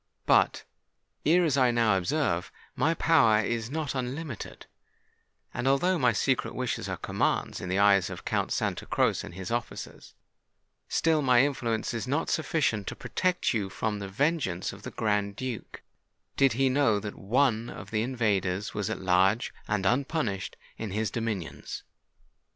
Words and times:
But, 0.25 0.63
as 1.27 1.57
I 1.57 1.67
ere 1.67 1.71
now 1.73 1.95
observed, 1.95 2.49
my 2.75 2.95
power 2.95 3.41
is 3.43 3.69
not 3.69 3.93
unlimited; 3.93 4.65
and 5.53 5.67
although 5.67 5.99
my 5.99 6.11
secret 6.11 6.55
wishes 6.55 6.89
are 6.89 6.97
commands 6.97 7.61
in 7.61 7.69
the 7.69 7.77
eyes 7.77 8.09
of 8.09 8.25
Count 8.25 8.51
Santa 8.51 8.87
Croce 8.87 9.23
and 9.23 9.35
his 9.35 9.51
officers, 9.51 10.15
still 10.89 11.21
my 11.21 11.43
influence 11.43 11.93
is 11.93 12.07
not 12.07 12.31
sufficient 12.31 12.87
to 12.87 12.95
protect 12.95 13.53
you 13.53 13.69
from 13.69 13.99
the 13.99 14.07
vengeance 14.09 14.73
of 14.73 14.81
the 14.81 14.89
Grand 14.89 15.35
Duke, 15.35 15.83
did 16.35 16.53
he 16.53 16.67
know 16.67 16.99
that 16.99 17.13
one 17.13 17.69
of 17.69 17.91
the 17.91 18.01
invaders 18.01 18.73
was 18.73 18.89
at 18.89 18.99
large 19.01 19.53
and 19.67 19.85
unpunished 19.85 20.57
in 20.79 20.89
his 20.89 21.11
dominions. 21.11 21.83